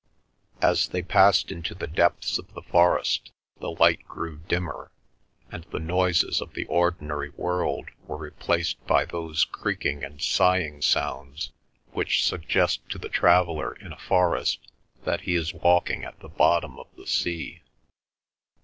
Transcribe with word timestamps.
As 0.63 0.87
they 0.87 1.03
passed 1.03 1.51
into 1.51 1.75
the 1.75 1.85
depths 1.85 2.39
of 2.39 2.51
the 2.55 2.63
forest 2.63 3.31
the 3.59 3.69
light 3.69 4.03
grew 4.07 4.37
dimmer, 4.39 4.89
and 5.51 5.63
the 5.65 5.77
noises 5.79 6.41
of 6.41 6.53
the 6.55 6.65
ordinary 6.65 7.29
world 7.29 7.89
were 8.07 8.17
replaced 8.17 8.83
by 8.87 9.05
those 9.05 9.43
creaking 9.45 10.03
and 10.03 10.19
sighing 10.19 10.81
sounds 10.81 11.51
which 11.91 12.25
suggest 12.25 12.89
to 12.89 12.97
the 12.97 13.09
traveller 13.09 13.75
in 13.75 13.93
a 13.93 13.99
forest 13.99 14.71
that 15.03 15.21
he 15.21 15.35
is 15.35 15.53
walking 15.53 16.03
at 16.03 16.19
the 16.19 16.29
bottom 16.29 16.79
of 16.79 16.87
the 16.97 17.05
sea. 17.05 17.61